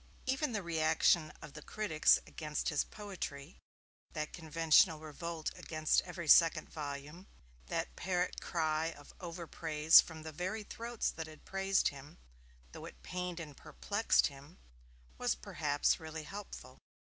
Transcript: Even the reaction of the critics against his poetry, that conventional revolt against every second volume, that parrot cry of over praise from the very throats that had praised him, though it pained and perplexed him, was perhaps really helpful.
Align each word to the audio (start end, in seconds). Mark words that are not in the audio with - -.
Even 0.25 0.51
the 0.51 0.63
reaction 0.63 1.31
of 1.43 1.53
the 1.53 1.61
critics 1.61 2.17
against 2.25 2.69
his 2.69 2.83
poetry, 2.83 3.59
that 4.13 4.33
conventional 4.33 4.99
revolt 4.99 5.51
against 5.55 6.01
every 6.01 6.27
second 6.27 6.67
volume, 6.71 7.27
that 7.67 7.95
parrot 7.95 8.41
cry 8.41 8.87
of 8.93 9.13
over 9.19 9.45
praise 9.45 10.01
from 10.01 10.23
the 10.23 10.31
very 10.31 10.63
throats 10.63 11.11
that 11.11 11.27
had 11.27 11.45
praised 11.45 11.89
him, 11.89 12.17
though 12.71 12.85
it 12.85 13.03
pained 13.03 13.39
and 13.39 13.55
perplexed 13.57 14.25
him, 14.25 14.57
was 15.19 15.35
perhaps 15.35 15.99
really 15.99 16.23
helpful. 16.23 16.79